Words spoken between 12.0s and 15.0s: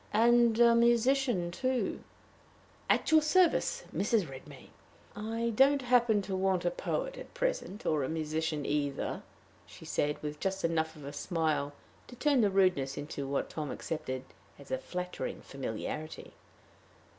to turn the rudeness into what Tom accepted as a